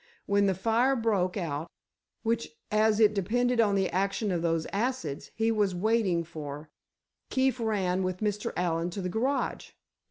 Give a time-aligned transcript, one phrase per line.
[0.25, 5.51] When the fire broke out—which as it depended on the action of those acids, he
[5.51, 6.71] was waiting for,
[7.29, 8.51] Keefe ran with Mr.
[8.57, 9.73] Allen to the garage.